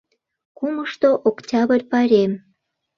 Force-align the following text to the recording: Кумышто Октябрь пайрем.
Кумышто 0.57 1.09
Октябрь 1.29 1.85
пайрем. 1.91 2.31